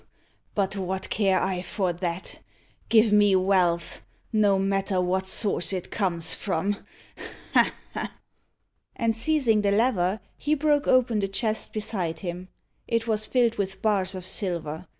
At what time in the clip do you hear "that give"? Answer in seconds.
1.93-3.13